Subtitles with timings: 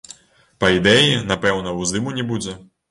[0.63, 2.63] Па ідэі, напэўна ўздыму не будзе.